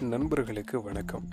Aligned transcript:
நண்பர்களுக்கு 0.00 0.82
வணக்கம். 0.82 1.28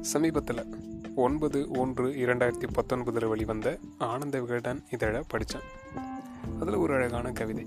சமீபத்தில் 0.00 0.74
ஒன்பது 1.14 1.70
ஒன்று 1.70 2.04
இரண்டாயிரத்தி 2.04 2.68
பத்தொன்பதில் 2.72 3.28
வெளிவந்த 3.28 3.78
ஆனந்த 3.98 4.40
விகடன் 4.40 4.84
இதழை 4.90 5.22
படித்தேன் 5.28 5.60
அதில் 6.60 6.74
ஒரு 6.74 6.94
அழகான 6.94 7.32
கவிதை 7.32 7.64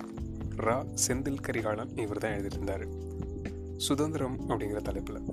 ரா 0.57 0.85
செந்தில் 1.07 1.41
கரிகாலன் 1.41 1.97
இவர் 1.97 2.17
தான் 2.17 2.31
எழுதியிருந்தார். 2.31 2.87
சுதந்திரம் 3.77 4.49
அப்படிங்கிற 4.49 4.81
தலைப்பில். 4.81 5.23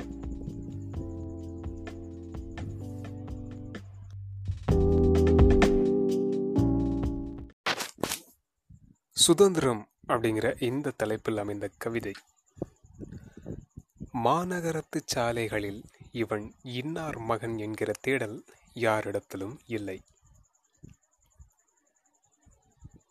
சுதந்திரம் 9.10 9.86
அப்படிங்கிற 10.08 10.62
இந்த 10.62 10.92
தலைப்பில் 10.96 11.36
அமைந்த 11.36 11.70
கவிதை 11.78 12.12
மாநகரத்து 14.14 15.00
சாலைகளில் 15.04 15.84
இவன் 16.12 16.54
இன்னார் 16.62 17.18
மகன் 17.18 17.58
என்கிற 17.58 17.92
தேடல் 18.00 18.44
யாரிடத்திலும் 18.74 19.56
இல்லை. 19.66 20.00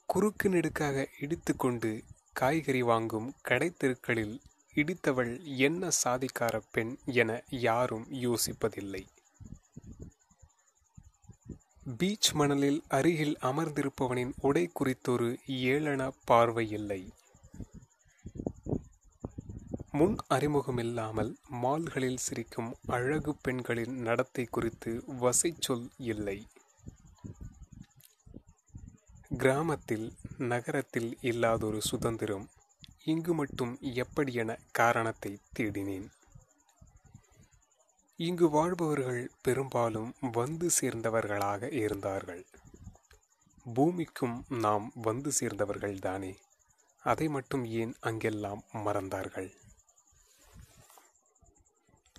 குறுக்கு 0.05 0.49
நெடுக்காக 0.49 1.07
இடித்துக்கொண்டு 1.19 2.03
காய்கறி 2.33 2.81
வாங்கும் 2.81 3.35
கடைத்தெருக்களில் 3.47 4.35
இடித்தவள் 4.75 5.43
என்ன 5.57 5.89
சாதிக்கார 6.03 6.61
பெண் 6.71 6.97
என 7.05 7.43
யாரும் 7.49 8.07
யோசிப்பதில்லை. 8.11 9.03
பீச் 11.97 12.31
மணலில் 12.33 12.83
அருகில் 12.87 13.37
அமர்ந்திருப்பவனின் 13.41 14.33
உடை 14.41 14.69
குறித்தொரு 14.73 15.37
ஏளன 15.47 16.11
பார்வை 16.25 16.71
இல்லை 16.71 17.01
முன் 19.91 20.15
அறிமுகமில்லாமல் 20.27 21.29
மால்களில் 21.61 22.19
சிரிக்கும் 22.23 22.69
அழகு 22.87 23.31
பெண்களின் 23.35 23.95
நடத்தை 23.97 24.43
குறித்து 24.45 24.91
வசை 25.19 25.55
சொல் 25.59 25.87
இல்லை. 25.97 26.35
கிராமத்தில் 29.37 30.05
நகரத்தில் 30.51 31.09
இல்லாதொரு 31.21 31.79
சுதந்திரம் 31.81 32.45
இங்கு 33.03 33.33
மட்டும் 33.33 33.73
எப்படி 33.93 34.33
என 34.33 34.57
காரணத்தை 34.71 35.31
தேடினேன். 35.59 36.07
இங்கு 38.19 38.49
வாழ்பவர்கள் 38.49 39.23
பெரும்பாலும் 39.41 40.11
வந்து 40.31 40.69
சேர்ந்தவர்களாக 40.79 41.71
இருந்தார்கள். 41.75 42.43
பூமிக்கும் 43.65 44.37
நாம் 44.57 44.85
வந்து 45.01 45.31
சேர்ந்தவர்கள் 45.31 45.97
தானே 45.99 46.31
அதை 47.03 47.27
மட்டும் 47.27 47.65
ஏன் 47.81 47.95
அங்கெல்லாம் 47.99 48.63
மறந்தார்கள்? 48.85 49.49